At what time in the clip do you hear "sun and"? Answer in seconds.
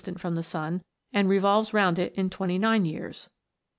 0.41-1.29